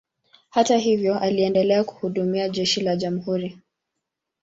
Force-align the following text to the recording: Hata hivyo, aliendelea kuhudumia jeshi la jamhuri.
Hata 0.49 0.77
hivyo, 0.77 1.19
aliendelea 1.19 1.83
kuhudumia 1.83 2.49
jeshi 2.49 2.81
la 2.81 2.95
jamhuri. 2.95 3.59